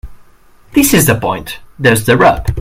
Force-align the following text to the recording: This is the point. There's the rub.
This 0.73 0.95
is 0.95 1.05
the 1.05 1.13
point. 1.13 1.59
There's 1.77 2.05
the 2.07 2.17
rub. 2.17 2.49